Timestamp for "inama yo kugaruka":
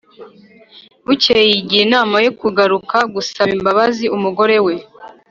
1.87-2.97